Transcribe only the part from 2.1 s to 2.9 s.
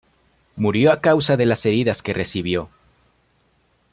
recibió.